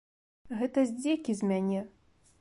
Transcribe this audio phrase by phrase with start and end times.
[0.61, 1.87] Гэта здзекі з мяне.